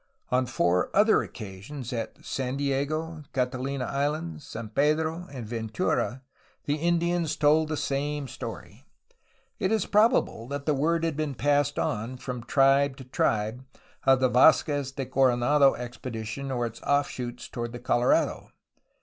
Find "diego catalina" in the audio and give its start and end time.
2.57-3.85